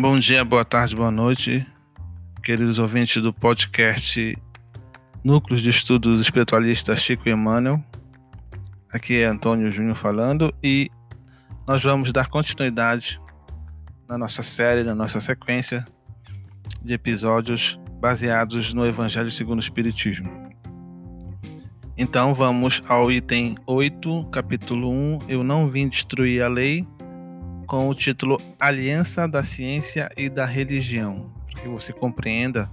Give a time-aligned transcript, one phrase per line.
[0.00, 1.66] Bom dia, boa tarde, boa noite,
[2.42, 4.34] queridos ouvintes do podcast
[5.22, 7.84] Núcleos de Estudos Espiritualistas Chico e Emmanuel.
[8.90, 10.90] Aqui é Antônio Júnior falando e
[11.68, 13.20] nós vamos dar continuidade
[14.08, 15.84] na nossa série, na nossa sequência
[16.82, 20.30] de episódios baseados no Evangelho segundo o Espiritismo.
[21.94, 25.18] Então vamos ao item 8, capítulo 1.
[25.28, 26.86] Eu não vim destruir a lei,
[27.70, 31.32] com o título Aliança da Ciência e da Religião.
[31.48, 32.68] Para que você compreenda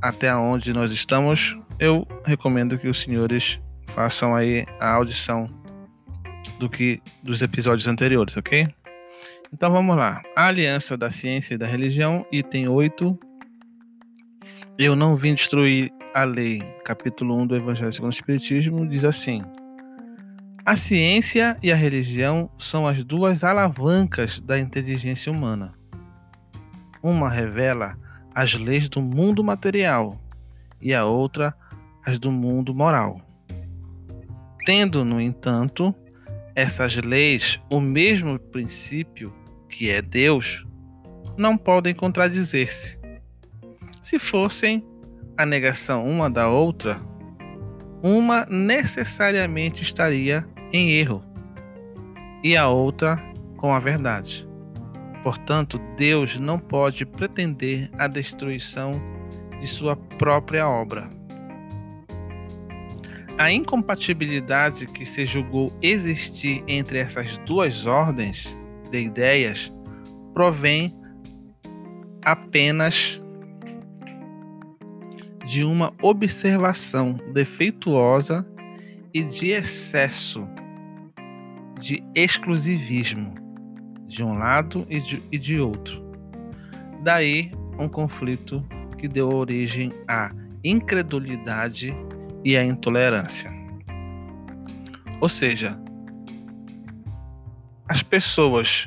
[0.00, 5.50] até onde nós estamos, eu recomendo que os senhores façam aí a audição
[6.60, 8.68] do que dos episódios anteriores, ok?
[9.52, 10.22] Então vamos lá.
[10.36, 13.18] A Aliança da Ciência e da Religião, item 8.
[14.78, 19.42] Eu não vim destruir a lei, capítulo 1 do Evangelho segundo o Espiritismo, diz assim:
[20.66, 25.74] a ciência e a religião são as duas alavancas da inteligência humana.
[27.00, 27.96] Uma revela
[28.34, 30.20] as leis do mundo material
[30.82, 31.54] e a outra
[32.04, 33.20] as do mundo moral.
[34.64, 35.94] Tendo, no entanto,
[36.52, 39.32] essas leis o mesmo princípio,
[39.68, 40.66] que é Deus,
[41.38, 42.98] não podem contradizer-se.
[44.02, 44.84] Se fossem
[45.36, 47.00] a negação uma da outra,
[48.02, 51.22] uma necessariamente estaria em erro
[52.42, 53.22] e a outra
[53.56, 54.46] com a verdade.
[55.22, 58.92] Portanto, Deus não pode pretender a destruição
[59.58, 61.08] de sua própria obra.
[63.38, 68.56] A incompatibilidade que se julgou existir entre essas duas ordens
[68.90, 69.72] de ideias
[70.32, 70.94] provém
[72.24, 73.22] apenas
[75.44, 78.46] de uma observação defeituosa
[79.16, 80.46] e de excesso
[81.80, 83.32] de exclusivismo
[84.06, 86.04] de um lado e de, e de outro.
[87.02, 88.62] Daí um conflito
[88.98, 90.30] que deu origem à
[90.62, 91.96] incredulidade
[92.44, 93.50] e à intolerância.
[95.18, 95.80] Ou seja,
[97.88, 98.86] as pessoas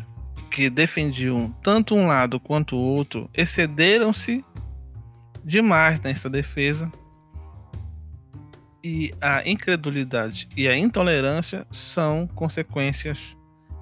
[0.51, 4.45] que defendiam tanto um lado quanto o outro excederam-se
[5.43, 6.91] demais nessa defesa
[8.83, 13.35] e a incredulidade e a intolerância são consequências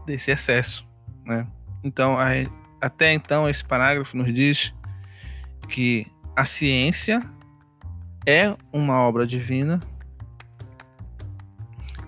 [0.06, 0.88] desse excesso,
[1.25, 1.47] né?
[1.84, 2.30] Então, a,
[2.81, 4.74] até então esse parágrafo nos diz
[5.69, 7.22] que a ciência
[8.25, 9.80] é uma obra divina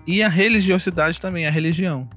[0.06, 2.08] e a religiosidade também, a religião.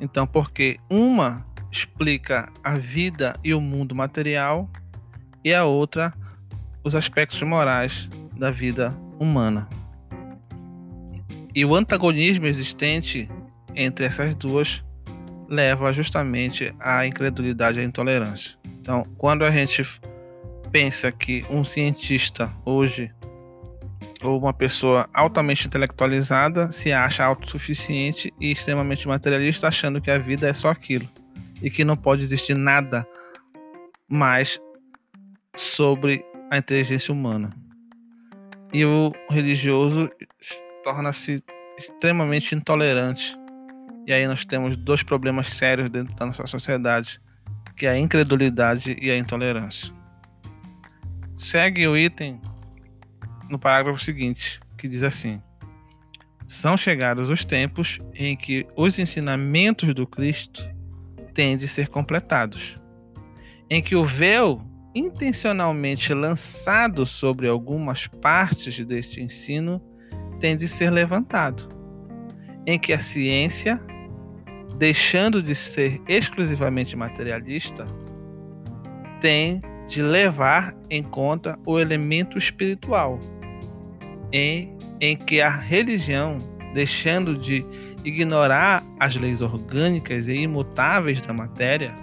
[0.00, 4.68] Então, porque uma explica a vida e o mundo material
[5.44, 6.12] e a outra
[6.82, 9.68] os aspectos morais da vida humana.
[11.54, 13.28] E o antagonismo existente
[13.74, 14.84] entre essas duas
[15.48, 18.56] leva justamente à incredulidade e à intolerância.
[18.80, 19.82] Então, quando a gente
[20.70, 23.10] pensa que um cientista hoje
[24.22, 30.48] ou uma pessoa altamente intelectualizada se acha autossuficiente e extremamente materialista, achando que a vida
[30.48, 31.08] é só aquilo
[31.62, 33.06] e que não pode existir nada
[34.08, 34.60] mais
[35.56, 37.67] sobre a inteligência humana
[38.72, 40.10] e o religioso
[40.84, 41.42] torna-se
[41.78, 43.36] extremamente intolerante.
[44.06, 47.20] E aí nós temos dois problemas sérios dentro da nossa sociedade,
[47.76, 49.92] que é a incredulidade e a intolerância.
[51.36, 52.40] Segue o item
[53.48, 55.40] no parágrafo seguinte, que diz assim:
[56.46, 60.68] São chegados os tempos em que os ensinamentos do Cristo
[61.32, 62.76] têm de ser completados,
[63.70, 69.82] em que o véu intencionalmente lançado sobre algumas partes deste ensino
[70.40, 71.68] tem de ser levantado,
[72.66, 73.80] em que a ciência,
[74.76, 77.86] deixando de ser exclusivamente materialista,
[79.20, 83.18] tem de levar em conta o elemento espiritual,
[84.32, 86.38] em, em que a religião,
[86.74, 87.64] deixando de
[88.04, 91.94] ignorar as leis orgânicas e imutáveis da matéria,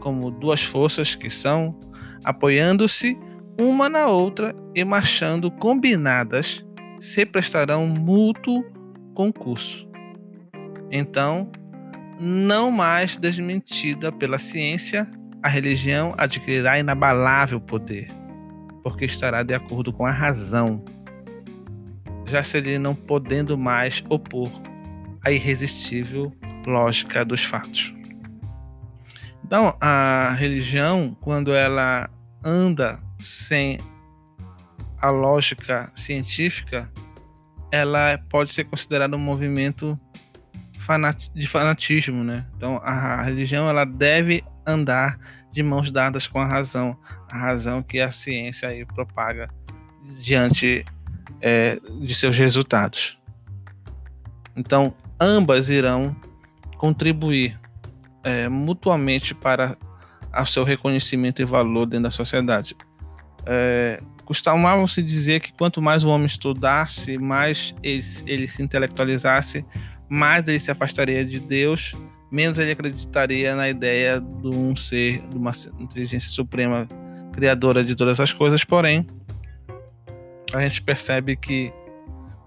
[0.00, 1.78] como duas forças que são
[2.24, 3.18] apoiando-se
[3.60, 6.64] uma na outra e marchando combinadas,
[6.98, 8.64] se prestarão mútuo
[9.14, 9.88] concurso.
[10.90, 11.50] Então,
[12.18, 15.08] não mais desmentida pela ciência,
[15.42, 18.08] a religião adquirirá inabalável poder,
[18.82, 20.82] porque estará de acordo com a razão,
[22.26, 24.50] já se lhe não podendo mais opor
[25.22, 26.32] à irresistível
[26.66, 27.94] lógica dos fatos.
[29.44, 32.08] Então, a religião, quando ela
[32.44, 33.80] anda sem
[35.00, 36.90] a lógica científica,
[37.72, 39.98] ela pode ser considerada um movimento
[41.34, 42.46] de fanatismo, né?
[42.56, 45.18] Então, a religião ela deve andar
[45.50, 46.96] de mãos dadas com a razão,
[47.30, 49.48] a razão que a ciência aí propaga
[50.22, 50.84] diante
[51.40, 53.18] é, de seus resultados.
[54.56, 56.14] Então, ambas irão
[56.76, 57.58] contribuir
[58.22, 59.76] é, mutuamente para
[60.42, 62.76] o seu reconhecimento e valor dentro da sociedade.
[63.46, 69.64] É, Costumava-se dizer que quanto mais o homem estudasse, mais ele, ele se intelectualizasse,
[70.08, 71.94] mais ele se afastaria de Deus,
[72.32, 76.88] menos ele acreditaria na ideia de um ser, de uma inteligência suprema
[77.32, 78.64] criadora de todas as coisas.
[78.64, 79.06] Porém,
[80.54, 81.70] a gente percebe que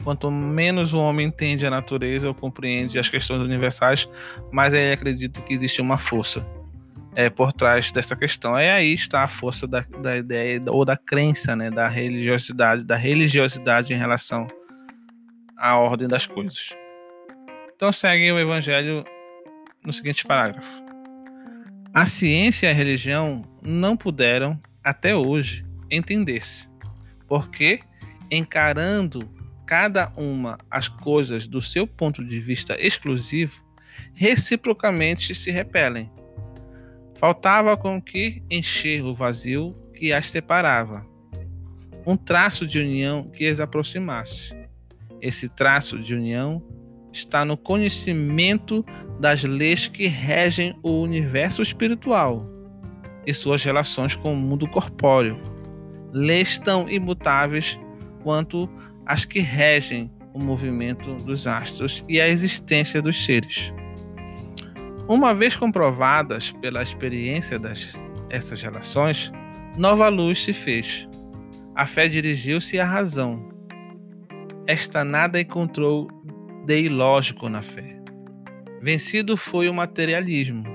[0.03, 4.09] quanto menos o homem entende a natureza ou compreende as questões universais,
[4.51, 6.43] mais ele acredita que existe uma força
[7.17, 8.53] é, por trás dessa questão.
[8.59, 12.95] E aí está a força da, da ideia ou da crença, né, da religiosidade, da
[12.95, 14.45] religiosidade em relação
[15.57, 16.75] à ordem das coisas.
[17.75, 19.03] Então segue o Evangelho
[19.83, 20.69] no seguinte parágrafo:
[21.91, 26.69] A ciência e a religião não puderam até hoje entender-se,
[27.27, 27.79] porque
[28.29, 29.27] encarando
[29.65, 33.59] cada uma as coisas do seu ponto de vista exclusivo,
[34.13, 36.11] reciprocamente se repelem
[37.17, 41.03] Faltava com que encher o vazio que as separava,
[42.05, 44.55] um traço de união que as aproximasse.
[45.19, 46.63] Esse traço de união
[47.11, 48.85] está no conhecimento
[49.19, 52.47] das leis que regem o universo espiritual
[53.25, 55.41] e suas relações com o mundo corpóreo,
[56.13, 57.79] leis tão imutáveis
[58.21, 58.69] quanto
[59.07, 63.73] as que regem o movimento dos astros e a existência dos seres.
[65.09, 69.31] Uma vez comprovadas pela experiência dessas relações,
[69.77, 71.07] nova luz se fez.
[71.73, 73.47] A fé dirigiu-se à razão.
[74.67, 76.09] Esta nada encontrou
[76.65, 78.01] de ilógico na fé.
[78.81, 80.65] Vencido foi o materialismo,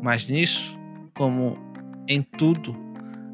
[0.00, 0.78] mas nisso,
[1.16, 1.58] como
[2.06, 2.76] em tudo,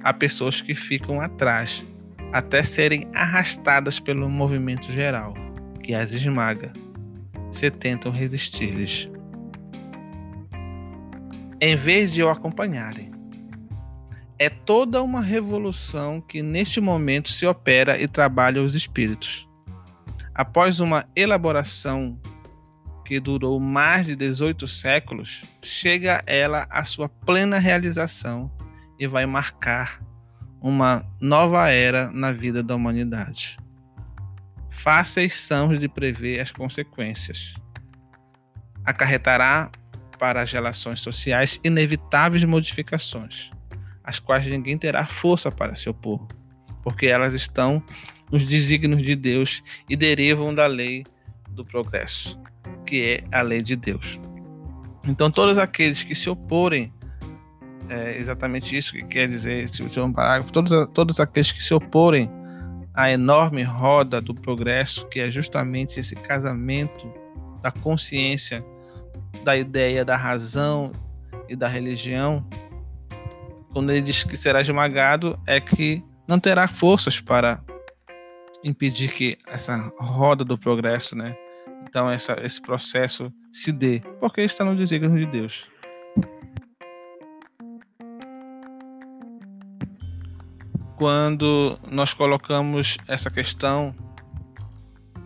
[0.02, 1.84] há pessoas que ficam atrás,
[2.32, 5.34] até serem arrastadas pelo movimento geral,
[5.82, 6.72] que as esmaga,
[7.52, 9.10] se tentam resistir-lhes
[11.60, 13.12] em vez de o acompanharem.
[14.38, 19.48] É toda uma revolução que neste momento se opera e trabalha os espíritos.
[20.34, 22.18] Após uma elaboração
[23.04, 28.50] que durou mais de 18 séculos, chega ela à sua plena realização
[28.98, 30.02] e vai marcar
[30.60, 33.58] uma nova era na vida da humanidade.
[34.70, 37.54] Fáceis são de prever as consequências.
[38.84, 39.70] Acarretará
[40.24, 43.50] para as relações sociais inevitáveis modificações,
[44.02, 46.26] as quais ninguém terá força para se opor,
[46.82, 47.82] porque elas estão
[48.32, 51.04] nos desígnios de Deus e derivam da lei
[51.50, 52.40] do progresso,
[52.86, 54.18] que é a lei de Deus.
[55.06, 56.90] Então, todos aqueles que se oporem,
[57.90, 62.30] é exatamente isso que quer dizer esse último parágrafo, todos, todos aqueles que se oporem
[62.94, 67.12] à enorme roda do progresso, que é justamente esse casamento
[67.60, 68.64] da consciência
[69.44, 70.90] da ideia da razão
[71.48, 72.44] e da religião,
[73.72, 77.62] quando ele diz que será esmagado, é que não terá forças para
[78.64, 81.36] impedir que essa roda do progresso, né?
[81.86, 85.68] Então essa, esse processo se dê, porque está no desígnio de Deus.
[90.96, 93.94] Quando nós colocamos essa questão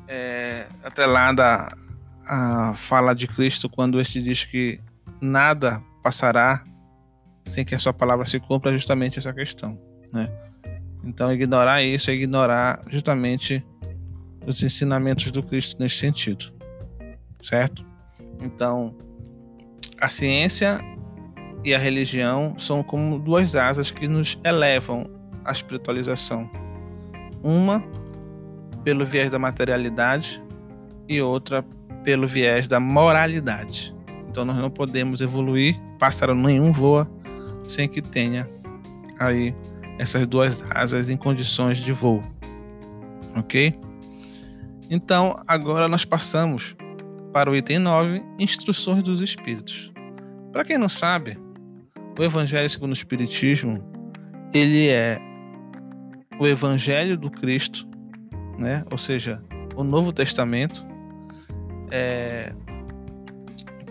[0.09, 1.77] é, atrelada
[2.29, 4.79] a fala de Cristo quando este diz que
[5.21, 6.63] nada passará
[7.47, 9.81] sem que a sua palavra se cumpra justamente essa questão,
[10.13, 10.31] né?
[11.03, 13.65] Então ignorar isso é ignorar justamente
[14.47, 16.53] os ensinamentos do Cristo nesse sentido,
[17.43, 17.85] certo?
[18.43, 18.95] Então
[19.99, 20.79] a ciência
[21.65, 25.11] e a religião são como duas asas que nos elevam
[25.45, 26.49] à espiritualização.
[27.43, 27.83] Uma
[28.85, 30.43] pelo viés da materialidade
[31.09, 31.65] e outra
[32.09, 33.95] pelo viés da moralidade.
[34.31, 37.07] Então nós não podemos evoluir, pássaro nenhum voa
[37.65, 38.49] sem que tenha
[39.19, 39.55] aí
[39.99, 42.25] essas duas asas em condições de voo.
[43.37, 43.79] OK?
[44.89, 46.75] Então, agora nós passamos
[47.31, 49.93] para o item 9, instruções dos espíritos.
[50.51, 51.39] Para quem não sabe,
[52.19, 53.85] o evangelho segundo o espiritismo,
[54.55, 55.21] ele é
[56.41, 57.87] o evangelho do Cristo,
[58.57, 58.83] né?
[58.91, 59.43] Ou seja,
[59.77, 60.88] o Novo Testamento
[61.91, 62.53] é,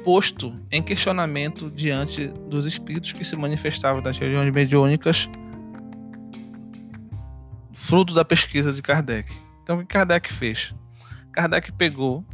[0.04, 5.30] posto em questionamento diante dos espíritos que se manifestavam nas regiões mediúnicas,
[7.74, 9.32] fruto da pesquisa de Kardec.
[9.64, 10.74] Então, o que Kardec fez?
[11.32, 12.26] Kardec pegou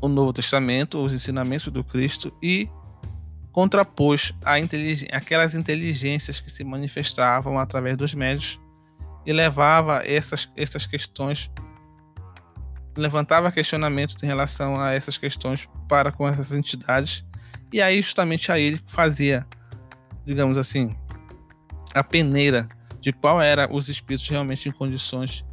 [0.00, 2.68] o Novo Testamento, os ensinamentos do Cristo e
[3.50, 4.54] contrapôs a
[5.16, 8.60] aquelas inteligências que se manifestavam através dos médios
[9.24, 11.50] e levava essas, essas questões,
[12.96, 17.24] levantava questionamentos em relação a essas questões para com essas entidades,
[17.72, 19.46] e aí justamente aí ele fazia,
[20.24, 20.94] digamos assim,
[21.94, 22.68] a peneira
[23.00, 25.44] de qual era os espíritos realmente em condições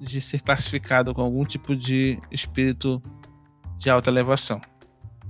[0.00, 3.02] de ser classificado com algum tipo de espírito
[3.78, 4.60] de alta elevação.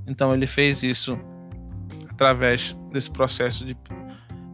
[0.06, 1.18] Então ele fez isso
[2.10, 3.76] através desse processo de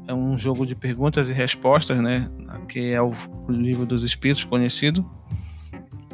[0.07, 2.31] é um jogo de perguntas e respostas, né,
[2.67, 3.13] que é o
[3.47, 5.09] livro dos espíritos conhecido.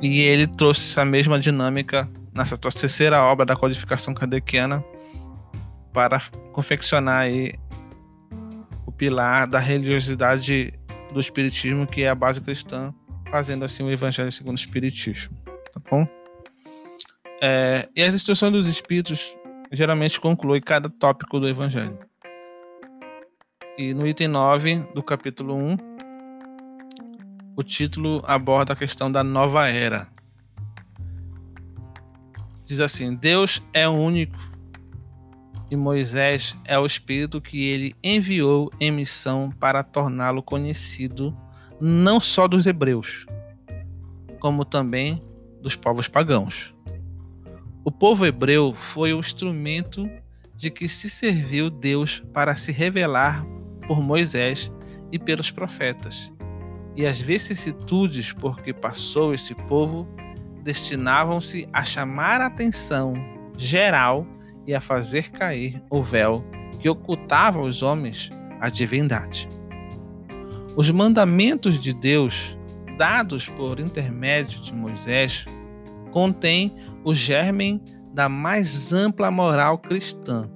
[0.03, 4.85] E ele trouxe essa mesma dinâmica nessa terceira obra da codificação kardeciana
[5.93, 6.21] para
[6.53, 7.55] confeccionar aí
[8.87, 10.73] o pilar da religiosidade
[11.13, 12.93] do espiritismo, que é a base cristã,
[13.31, 15.37] fazendo assim o evangelho segundo o espiritismo,
[15.73, 16.07] tá bom?
[17.41, 19.37] É, e as instruções dos espíritos
[19.71, 21.99] geralmente conclui cada tópico do Evangelho.
[23.77, 25.77] E no item 9 do capítulo 1,
[27.57, 30.09] o título aborda a questão da nova era.
[32.65, 34.39] Diz assim: Deus é único
[35.71, 41.37] e Moisés é o Espírito que ele enviou em missão para torná-lo conhecido
[41.81, 43.27] não só dos hebreus,
[44.41, 45.23] como também
[45.61, 46.75] dos povos pagãos.
[47.85, 50.09] O povo hebreu foi o instrumento
[50.55, 53.45] de que se serviu Deus para se revelar
[53.87, 54.73] por Moisés
[55.13, 56.34] e pelos profetas.
[56.97, 60.07] E as vicissitudes por que passou esse povo
[60.63, 63.15] destinavam-se a chamar a atenção
[63.57, 64.27] geral
[64.67, 66.45] e a fazer cair o véu
[66.81, 69.49] que ocultava aos homens a divindade.
[70.77, 72.57] Os mandamentos de Deus,
[72.97, 75.45] dados por intermédio de Moisés,
[76.11, 76.75] contêm
[77.05, 77.83] o germen
[78.13, 80.49] da mais ampla moral cristã.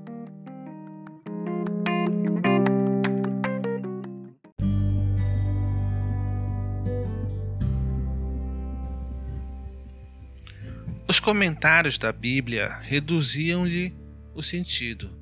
[11.29, 13.95] Comentários da Bíblia reduziam-lhe
[14.35, 15.15] o sentido,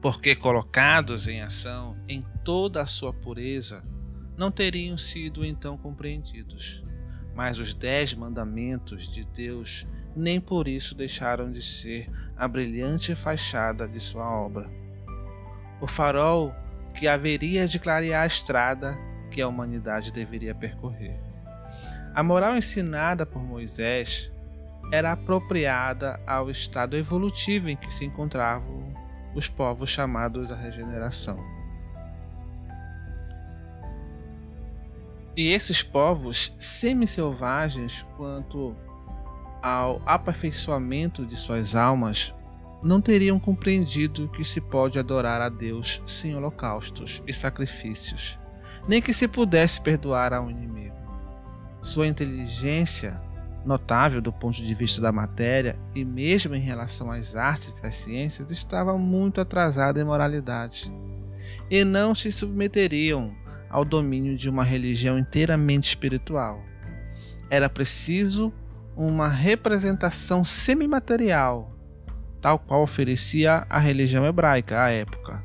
[0.00, 3.86] porque colocados em ação em toda a sua pureza,
[4.34, 6.82] não teriam sido então compreendidos.
[7.34, 13.86] Mas os dez mandamentos de Deus nem por isso deixaram de ser a brilhante fachada
[13.86, 14.70] de sua obra.
[15.82, 16.54] O farol
[16.94, 18.96] que haveria de clarear a estrada
[19.30, 21.20] que a humanidade deveria percorrer.
[22.14, 24.31] A moral ensinada por Moisés
[24.90, 28.92] era apropriada ao estado evolutivo em que se encontravam
[29.34, 31.38] os povos chamados da regeneração.
[35.36, 38.76] E esses povos semi-selvagens, quanto
[39.62, 42.34] ao aperfeiçoamento de suas almas,
[42.82, 48.38] não teriam compreendido que se pode adorar a Deus sem holocaustos e sacrifícios,
[48.86, 50.96] nem que se pudesse perdoar ao inimigo.
[51.80, 53.20] Sua inteligência,
[53.64, 57.96] notável do ponto de vista da matéria e mesmo em relação às artes e às
[57.96, 60.92] ciências, estava muito atrasada em moralidade,
[61.70, 63.34] e não se submeteriam
[63.70, 66.62] ao domínio de uma religião inteiramente espiritual.
[67.48, 68.52] Era preciso
[68.96, 71.74] uma representação semimaterial,
[72.40, 75.42] tal qual oferecia a religião hebraica à época.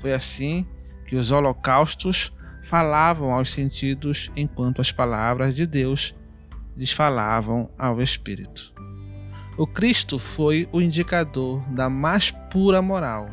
[0.00, 0.66] Foi assim
[1.06, 2.32] que os holocaustos
[2.62, 6.14] falavam aos sentidos, enquanto as palavras de Deus
[6.76, 8.74] lhes falavam ao espírito.
[9.56, 13.28] O Cristo foi o indicador da mais pura moral,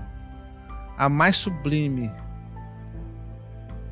[0.97, 2.11] a mais sublime,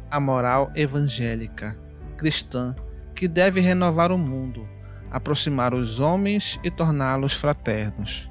[0.10, 1.77] a moral evangélica
[2.17, 2.75] cristã
[3.13, 4.67] que deve renovar o mundo
[5.12, 8.29] aproximar os homens e torná-los fraternos.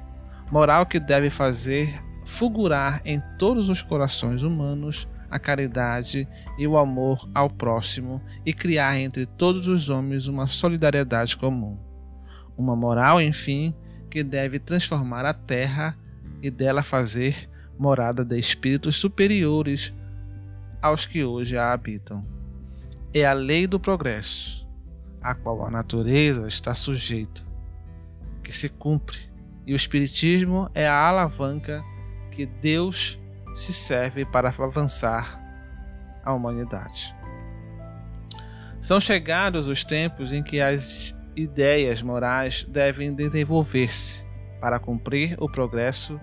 [0.51, 7.27] Moral que deve fazer fulgurar em todos os corações humanos a caridade e o amor
[7.33, 11.79] ao próximo e criar entre todos os homens uma solidariedade comum.
[12.57, 13.73] Uma moral, enfim,
[14.09, 15.97] que deve transformar a terra
[16.43, 19.93] e dela fazer morada de espíritos superiores
[20.81, 22.25] aos que hoje a habitam.
[23.13, 24.61] É a lei do progresso
[25.21, 27.41] a qual a natureza está sujeita,
[28.43, 29.19] que se cumpre,
[29.67, 31.83] e o Espiritismo é a alavanca
[32.31, 33.20] que Deus
[33.53, 35.39] se serve para avançar
[36.23, 37.15] a humanidade.
[38.79, 44.25] São chegados os tempos em que as ideias morais devem desenvolver-se
[44.59, 46.19] para cumprir o progresso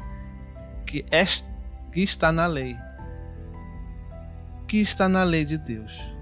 [0.84, 1.04] que,
[1.94, 2.76] está na lei,
[4.66, 6.18] que está na lei de Deus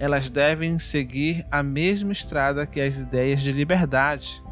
[0.00, 4.42] elas devem seguir a mesma estrada que as ideias de liberdade,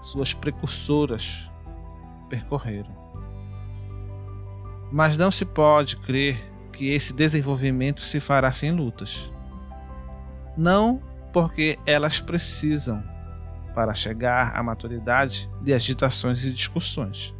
[0.00, 1.50] suas precursoras,
[2.30, 3.03] percorreram.
[4.94, 6.40] Mas não se pode crer
[6.72, 9.28] que esse desenvolvimento se fará sem lutas.
[10.56, 13.02] Não porque elas precisam
[13.74, 17.34] para chegar à maturidade de agitações e discussões,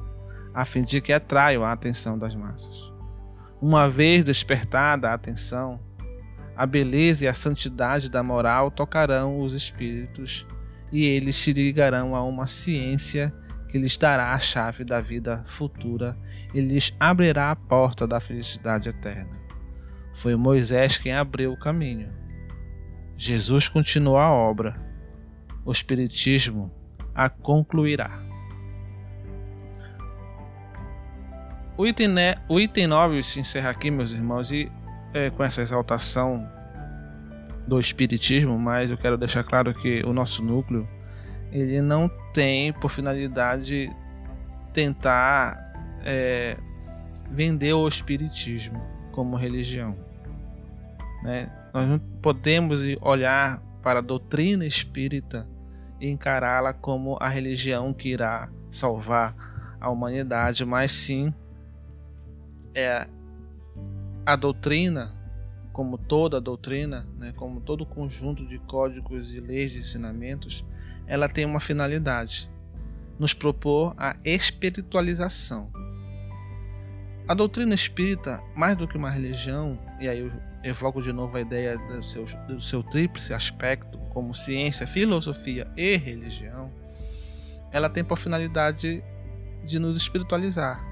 [0.53, 2.93] a fim de que atraiam a atenção das massas.
[3.63, 5.79] Uma vez despertada a atenção,
[6.57, 10.45] a beleza e a santidade da moral tocarão os espíritos
[10.91, 13.33] e eles se ligarão a uma ciência
[13.79, 16.17] lhes dará a chave da vida futura
[16.53, 19.37] e lhes abrirá a porta da felicidade eterna.
[20.15, 22.09] Foi Moisés quem abriu o caminho.
[23.17, 24.77] Jesus continuou a obra.
[25.65, 26.73] O Espiritismo
[27.15, 28.23] a concluirá.
[31.77, 34.71] O item, né, o item 9 se encerra aqui, meus irmãos, e
[35.13, 36.49] é, com essa exaltação
[37.67, 40.89] do Espiritismo, mas eu quero deixar claro que o nosso núcleo
[41.51, 43.91] ele não tem por finalidade
[44.73, 45.73] tentar
[46.05, 46.59] é,
[47.31, 49.97] vender o Espiritismo como religião.
[51.23, 51.51] Né?
[51.73, 55.47] Nós não podemos olhar para a doutrina espírita
[56.01, 59.35] e encará-la como a religião que irá salvar
[59.81, 61.33] a humanidade, mas sim
[62.75, 63.07] é
[64.27, 65.15] a doutrina,
[65.73, 70.65] como toda doutrina, né, como todo conjunto de códigos e leis de ensinamentos,
[71.07, 72.51] ela tem uma finalidade:
[73.19, 75.71] nos propor a espiritualização.
[77.27, 80.31] A doutrina espírita, mais do que uma religião, e aí eu
[80.63, 85.97] evoco de novo a ideia do seu, do seu tríplice aspecto, como ciência, filosofia e
[85.97, 86.71] religião,
[87.73, 89.03] ela tem por finalidade
[89.65, 90.85] de nos espiritualizar,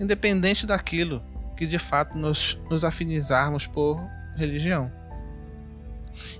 [0.00, 1.22] independente daquilo
[1.56, 4.00] que de fato nos, nos afinizarmos por
[4.34, 4.90] religião.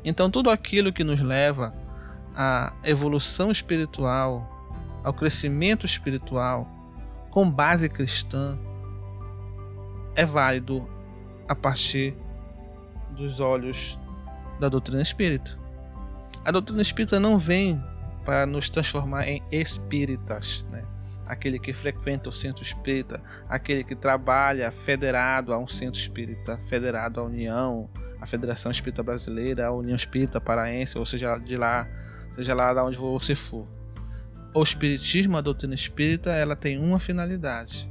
[0.04, 1.75] Então, tudo aquilo que nos leva
[2.34, 4.46] à evolução espiritual,
[5.02, 6.68] ao crescimento espiritual,
[7.31, 8.59] com base cristã,
[10.14, 10.87] é válido
[11.48, 12.14] a partir
[13.11, 13.98] dos olhos
[14.59, 15.59] da doutrina espírita.
[16.44, 17.83] A doutrina espírita não vem
[18.24, 20.85] para nos transformar em espíritas, né?
[21.31, 27.20] aquele que frequenta o centro espírita, aquele que trabalha federado a um centro espírita, federado
[27.20, 27.88] à União,
[28.20, 31.87] à Federação Espírita Brasileira, à União Espírita Paraense, ou seja, de lá,
[32.40, 33.66] seja lá de onde você for.
[34.55, 37.90] O espiritismo, a doutrina espírita, ela tem uma finalidade: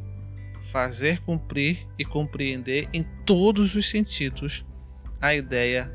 [0.71, 4.65] fazer cumprir e compreender em todos os sentidos
[5.21, 5.93] a ideia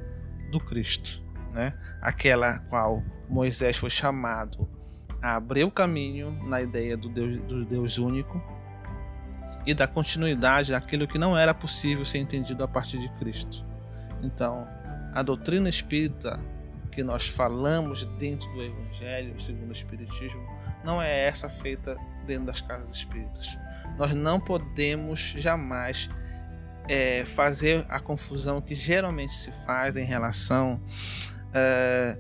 [0.51, 1.73] do Cristo, né?
[2.01, 4.69] Aquela qual Moisés foi chamado
[5.21, 8.43] a abrir o caminho na ideia do Deus, do Deus único
[9.67, 13.65] e da continuidade daquilo que não era possível ser entendido a partir de Cristo.
[14.23, 14.69] Então,
[15.13, 16.39] a doutrina espírita
[16.95, 20.43] que nós falamos dentro do Evangelho, segundo o Espiritismo,
[20.85, 23.59] não é essa feita dentro das casas espíritas.
[23.99, 26.09] Nós não podemos jamais
[26.89, 30.81] é, fazer a confusão que geralmente se faz em relação
[31.53, 32.17] é,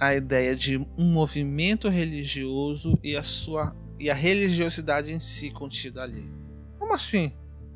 [0.00, 6.02] à ideia de um movimento religioso e a sua e a religiosidade em si contida
[6.02, 6.30] ali.
[6.78, 7.32] Como assim?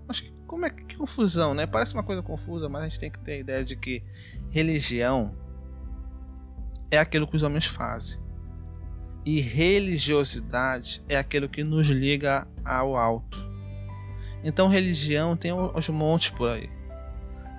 [0.07, 1.67] Mas como é que confusão, né?
[1.67, 4.05] Parece uma coisa confusa, mas a gente tem que ter a ideia de que
[4.51, 5.35] religião
[6.93, 8.21] é aquilo que os homens fazem.
[9.25, 13.51] E religiosidade é aquilo que nos liga ao alto.
[14.45, 16.69] Então, religião tem os montes por aí.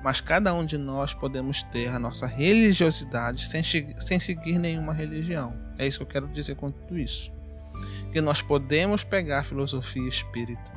[0.04, 5.56] Mas cada um de nós podemos ter a nossa religiosidade sem, sem seguir nenhuma religião.
[5.78, 7.32] É isso que eu quero dizer com tudo isso.
[8.12, 10.72] Que nós podemos pegar a filosofia espírita,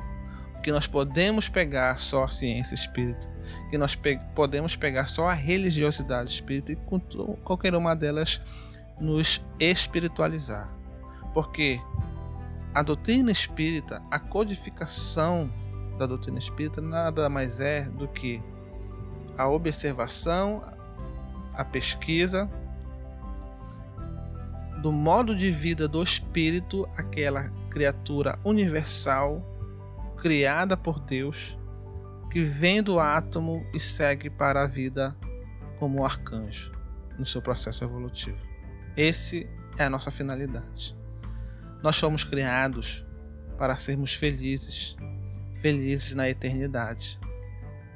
[0.63, 3.29] que nós podemos pegar só a ciência espírita,
[3.69, 6.99] que nós pe podemos pegar só a religiosidade espírita e com
[7.43, 8.41] qualquer uma delas
[8.99, 10.69] nos espiritualizar.
[11.33, 11.79] Porque
[12.73, 15.49] a doutrina espírita, a codificação
[15.97, 18.41] da doutrina espírita nada mais é do que
[19.37, 20.61] a observação,
[21.53, 22.49] a pesquisa
[24.81, 29.41] do modo de vida do espírito, aquela criatura universal
[30.17, 31.57] criada por Deus,
[32.29, 35.15] que vem do átomo e segue para a vida
[35.77, 36.71] como um arcanjo
[37.17, 38.37] no seu processo evolutivo.
[38.95, 40.95] Esse é a nossa finalidade.
[41.81, 43.05] Nós fomos criados
[43.57, 44.95] para sermos felizes,
[45.61, 47.19] felizes na eternidade.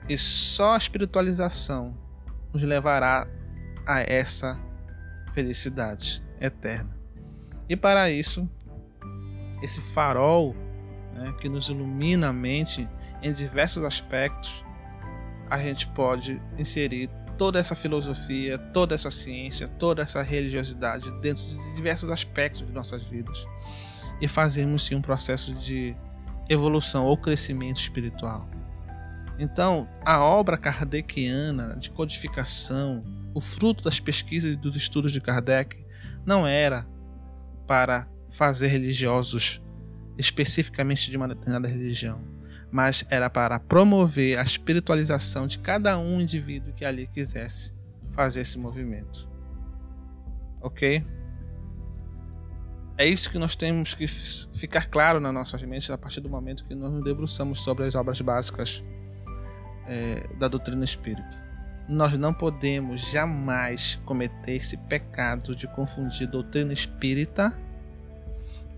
[0.07, 1.97] E só a espiritualização
[2.53, 3.27] nos levará
[3.85, 4.59] a essa
[5.33, 6.95] felicidade eterna.
[7.69, 8.49] E para isso,
[9.61, 10.55] esse farol
[11.13, 12.87] né, que nos ilumina a mente
[13.21, 14.65] em diversos aspectos,
[15.49, 21.75] a gente pode inserir toda essa filosofia, toda essa ciência, toda essa religiosidade dentro de
[21.75, 23.45] diversos aspectos de nossas vidas
[24.21, 25.95] e fazermos sim um processo de
[26.47, 28.47] evolução ou crescimento espiritual.
[29.39, 35.83] Então, a obra kardeciana de codificação, o fruto das pesquisas e dos estudos de Kardec,
[36.23, 36.85] não era
[37.65, 39.61] para fazer religiosos
[40.17, 42.21] especificamente de uma determinada religião,
[42.71, 47.73] mas era para promover a espiritualização de cada um indivíduo que ali quisesse
[48.11, 49.29] fazer esse movimento.
[50.61, 51.05] Ok?
[52.97, 56.63] É isso que nós temos que ficar claro nas nossas mentes a partir do momento
[56.65, 58.83] que nós nos debruçamos sobre as obras básicas
[59.87, 61.49] é, da doutrina espírita.
[61.89, 67.57] Nós não podemos jamais cometer esse pecado de confundir doutrina espírita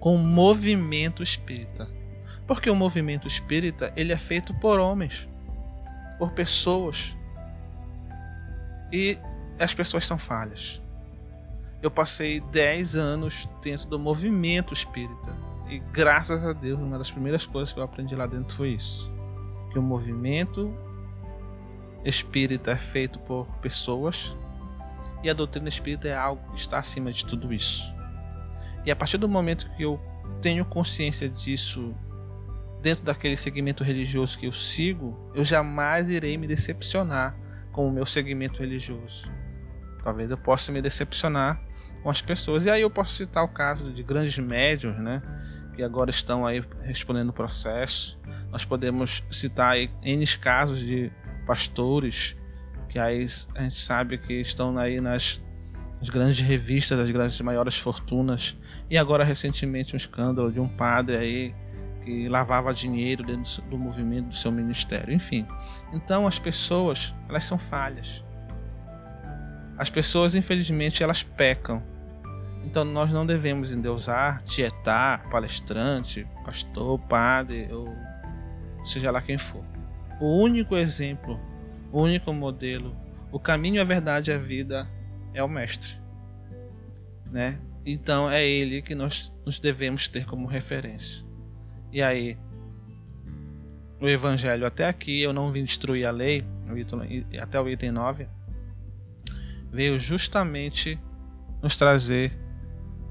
[0.03, 1.89] com movimento espírita.
[2.45, 5.29] Porque o movimento espírita ele é feito por homens,
[6.19, 7.15] por pessoas.
[8.91, 9.17] E
[9.57, 10.83] as pessoas são falhas.
[11.81, 15.37] Eu passei 10 anos dentro do movimento espírita.
[15.69, 19.09] E graças a Deus, uma das primeiras coisas que eu aprendi lá dentro foi isso.
[19.71, 20.77] Que o movimento
[22.03, 24.35] espírita é feito por pessoas
[25.23, 27.92] e a doutrina espírita é algo que está acima de tudo isso.
[28.85, 29.99] E a partir do momento que eu
[30.41, 31.95] tenho consciência disso
[32.81, 37.35] dentro daquele segmento religioso que eu sigo, eu jamais irei me decepcionar
[37.71, 39.31] com o meu segmento religioso.
[40.03, 41.63] Talvez eu possa me decepcionar
[42.01, 42.65] com as pessoas.
[42.65, 45.21] E aí eu posso citar o caso de grandes médios, né?
[45.73, 48.19] Que agora estão aí respondendo o processo.
[48.51, 51.09] Nós podemos citar aí N casos de
[51.45, 52.35] pastores
[52.93, 55.41] que aí a gente sabe que estão aí nas,
[56.03, 58.57] nas grandes revistas, das grandes maiores fortunas.
[58.89, 61.55] E agora recentemente um escândalo de um padre aí
[62.03, 65.13] que lavava dinheiro dentro do movimento do seu ministério.
[65.13, 65.47] Enfim,
[65.93, 68.21] então as pessoas elas são falhas.
[69.77, 71.81] As pessoas infelizmente elas pecam.
[72.65, 77.87] Então nós não devemos endeusar, tietar, palestrante, pastor, padre ou
[78.83, 79.63] seja lá quem for
[80.19, 81.39] o único exemplo,
[81.91, 82.95] o único modelo,
[83.31, 84.87] o caminho, a verdade e a vida
[85.33, 85.95] é o Mestre.
[87.31, 87.59] Né?
[87.85, 91.25] Então é ele que nós nos devemos ter como referência.
[91.91, 92.37] E aí,
[93.99, 96.41] o Evangelho até aqui, eu não vim destruir a lei,
[97.41, 98.27] até o item 9,
[99.71, 100.99] veio justamente
[101.61, 102.31] nos trazer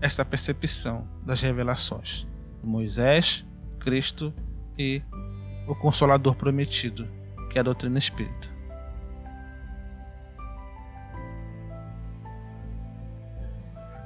[0.00, 2.26] essa percepção das revelações.
[2.62, 3.46] Moisés,
[3.78, 4.34] Cristo
[4.78, 5.02] e
[5.66, 7.08] o Consolador prometido,
[7.50, 8.51] que é a doutrina espírita.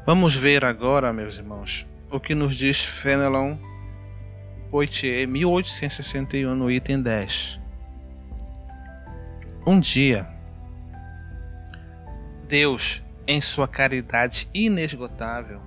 [0.07, 3.57] Vamos ver agora, meus irmãos, o que nos diz Fenelon
[4.71, 7.61] Poitier, 1861, no item 10.
[9.66, 10.29] Um dia,
[12.47, 15.61] Deus, em sua caridade inesgotável,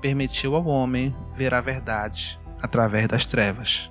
[0.00, 3.90] permitiu ao homem ver a verdade através das trevas.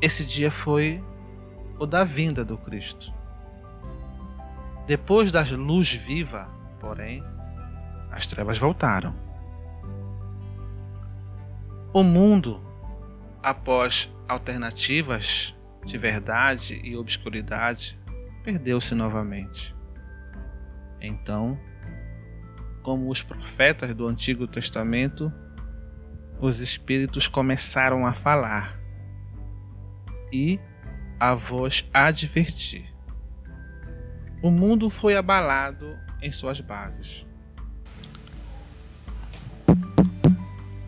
[0.00, 1.00] Esse dia foi
[1.78, 3.14] o da vinda do Cristo.
[4.84, 7.24] Depois da luz viva, porém,
[8.10, 9.14] as trevas voltaram.
[11.94, 12.60] O mundo,
[13.42, 17.98] após alternativas de verdade e obscuridade,
[18.42, 19.74] perdeu-se novamente.
[21.00, 21.58] Então,
[22.82, 25.32] como os profetas do Antigo Testamento,
[26.40, 28.80] os espíritos começaram a falar
[30.32, 30.58] e
[31.20, 32.92] a voz advertir.
[34.42, 37.26] O mundo foi abalado em suas bases.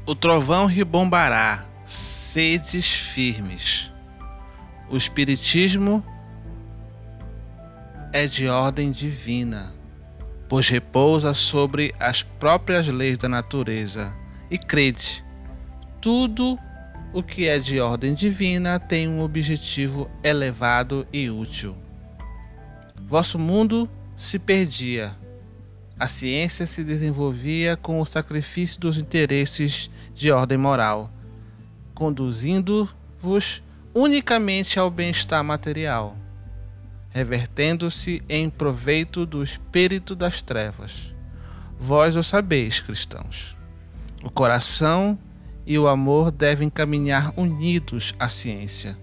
[0.07, 3.91] O trovão ribombará, sedes firmes.
[4.89, 6.05] O Espiritismo
[8.13, 9.73] é de ordem divina,
[10.49, 14.15] pois repousa sobre as próprias leis da natureza.
[14.51, 15.25] E crede,
[16.01, 16.59] tudo
[17.15, 21.75] o que é de ordem divina tem um objetivo elevado e útil.
[23.09, 25.15] Vosso mundo se perdia.
[25.99, 31.09] A ciência se desenvolvia com o sacrifício dos interesses de ordem moral,
[31.95, 33.63] conduzindo-vos
[33.95, 36.17] unicamente ao bem-estar material,
[37.11, 41.15] revertendo-se em proveito do espírito das trevas.
[41.79, 43.55] Vós o sabeis, cristãos.
[44.25, 45.17] O coração
[45.65, 48.97] e o amor devem caminhar unidos à ciência.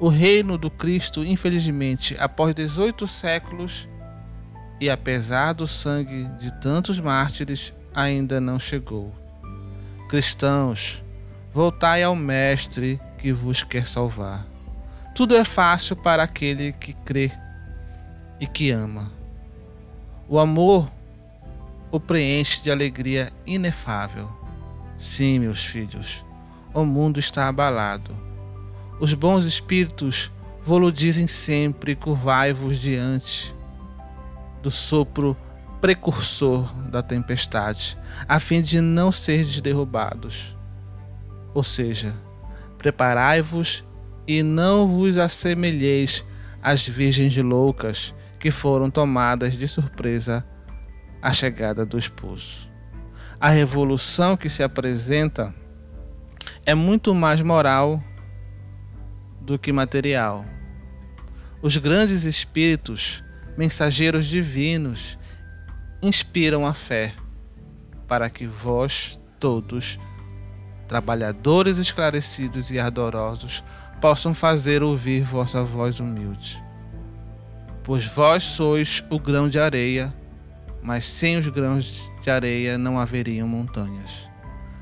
[0.00, 3.86] O reino do Cristo, infelizmente, após 18 séculos
[4.82, 9.14] e apesar do sangue de tantos mártires, ainda não chegou.
[10.08, 11.00] Cristãos,
[11.54, 14.44] voltai ao Mestre que vos quer salvar.
[15.14, 17.30] Tudo é fácil para aquele que crê
[18.40, 19.08] e que ama.
[20.28, 20.90] O amor
[21.92, 24.28] o preenche de alegria inefável
[24.98, 26.24] Sim, meus filhos,
[26.74, 28.10] o mundo está abalado.
[28.98, 30.28] Os bons espíritos
[30.66, 33.54] vos dizem sempre: curvai-vos diante
[34.62, 35.36] do sopro
[35.80, 37.98] precursor da tempestade,
[38.28, 40.56] a fim de não serdes derrubados.
[41.52, 42.14] Ou seja,
[42.78, 43.84] preparai-vos
[44.26, 46.24] e não vos assemelheis
[46.62, 50.44] às virgens loucas que foram tomadas de surpresa
[51.20, 52.68] à chegada do esposo.
[53.40, 55.52] A revolução que se apresenta
[56.64, 58.02] é muito mais moral
[59.40, 60.44] do que material.
[61.60, 63.22] Os grandes espíritos,
[63.56, 65.18] mensageiros divinos,
[66.02, 67.14] inspiram a fé
[68.08, 69.98] para que vós todos,
[70.86, 73.64] trabalhadores esclarecidos e ardorosos,
[74.00, 76.62] possam fazer ouvir vossa voz humilde.
[77.84, 80.12] Pois vós sois o grão de areia,
[80.82, 84.28] mas sem os grãos de areia não haveriam montanhas.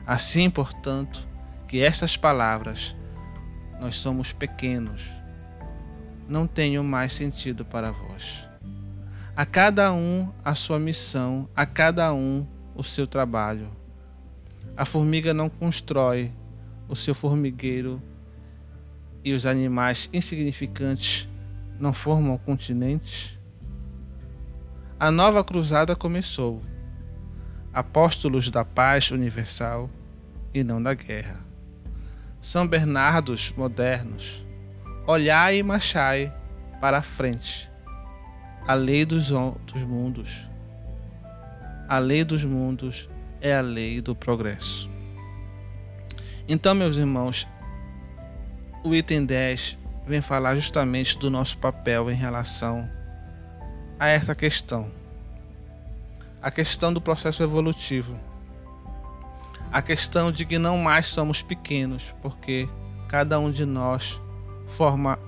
[0.06, 1.26] Assim, portanto,
[1.68, 2.96] que estas palavras,
[3.78, 5.08] nós somos pequenos,
[6.28, 8.49] não tenham mais sentido para vós.
[9.40, 13.70] A cada um a sua missão, a cada um o seu trabalho.
[14.76, 16.30] A formiga não constrói
[16.90, 18.02] o seu formigueiro
[19.24, 21.26] e os animais insignificantes
[21.78, 23.34] não formam continentes?
[24.98, 26.62] A nova cruzada começou.
[27.72, 29.88] Apóstolos da paz universal
[30.52, 31.40] e não da guerra.
[32.42, 34.44] São Bernardos modernos,
[35.06, 36.30] olhai e marchai
[36.78, 37.69] para a frente.
[38.66, 40.46] A lei dos, dos mundos.
[41.88, 43.08] A lei dos mundos
[43.40, 44.88] é a lei do progresso.
[46.46, 47.46] Então, meus irmãos,
[48.84, 52.88] o item 10 vem falar justamente do nosso papel em relação
[53.98, 54.90] a essa questão.
[56.42, 58.18] A questão do processo evolutivo.
[59.70, 62.68] A questão de que não mais somos pequenos, porque
[63.08, 64.20] cada um de nós
[64.66, 65.18] forma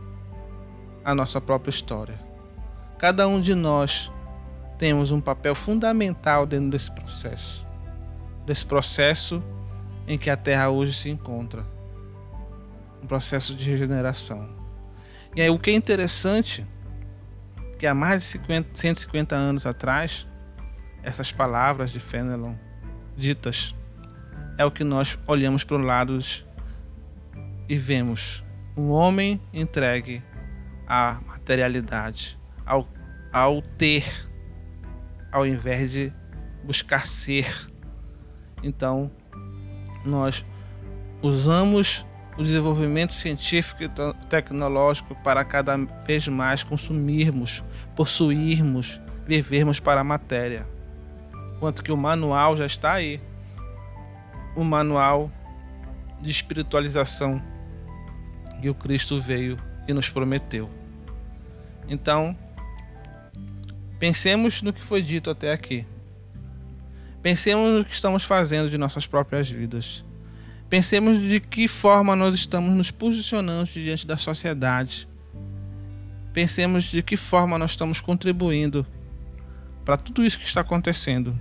[1.05, 2.32] a nossa própria história.
[3.03, 4.13] Cada um de nós
[4.79, 7.67] temos um papel fundamental dentro desse processo.
[8.47, 9.43] Desse processo
[10.07, 11.65] em que a Terra hoje se encontra
[13.03, 14.49] um processo de regeneração.
[15.35, 16.65] E aí o que é interessante
[17.77, 20.25] que há mais de 50, 150 anos atrás,
[21.03, 22.55] essas palavras de Fenelon
[23.17, 23.75] ditas
[24.57, 26.45] é o que nós olhamos para os lados
[27.69, 28.45] e vemos
[28.77, 30.23] um homem entregue
[30.87, 32.89] à materialidade, ao,
[33.33, 34.05] ao ter,
[35.31, 36.13] ao invés de
[36.65, 37.69] buscar ser.
[38.63, 39.11] Então,
[40.05, 40.45] nós
[41.23, 42.05] usamos
[42.37, 43.91] o desenvolvimento científico e
[44.29, 47.63] tecnológico para cada vez mais consumirmos,
[47.95, 50.67] possuirmos, vivermos para a matéria.
[51.61, 53.21] Quanto que o manual já está aí.
[54.57, 55.31] O manual
[56.21, 57.41] de espiritualização
[58.61, 60.71] que o Cristo veio e nos prometeu.
[61.89, 62.37] Então,
[64.03, 65.87] pensemos no que foi dito até aqui.
[67.23, 70.03] Pensemos no que estamos fazendo de nossas próprias vidas
[70.69, 75.07] Pensemos de que forma nós estamos nos posicionando diante da sociedade.
[76.33, 78.85] Pensemos de que forma nós estamos contribuindo
[79.85, 81.39] para tudo isso que está acontecendo.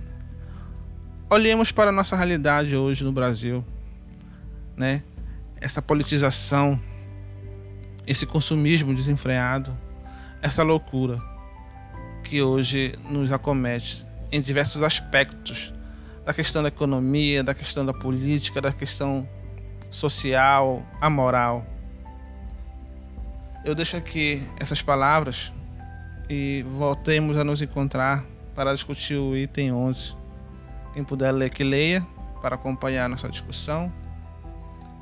[1.28, 3.64] Olhemos para a nossa realidade hoje no Brasil,
[4.76, 5.02] né?
[5.60, 6.78] Essa politização,
[8.06, 9.76] esse consumismo desenfreado,
[10.40, 11.31] essa loucura
[12.32, 15.70] que hoje nos acomete em diversos aspectos
[16.24, 19.28] da questão da economia, da questão da política, da questão
[19.90, 21.62] social, a moral.
[23.66, 25.52] Eu deixo aqui essas palavras
[26.26, 30.14] e voltemos a nos encontrar para discutir o item 11.
[30.94, 32.00] Quem puder ler, que leia
[32.40, 33.92] para acompanhar nossa discussão.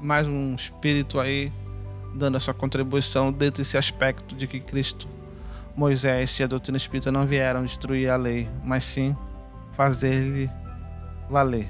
[0.00, 1.52] Mais um espírito aí
[2.12, 5.06] dando a sua contribuição dentro desse aspecto de que Cristo,
[5.76, 9.16] Moisés e a doutrina espírita não vieram destruir a lei, mas sim
[9.74, 10.50] fazer-lhe
[11.28, 11.68] valer.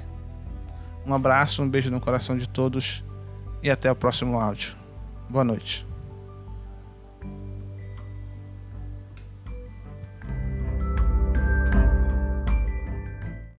[1.05, 3.03] Um abraço, um beijo no coração de todos
[3.63, 4.75] e até o próximo áudio.
[5.29, 5.90] Boa noite.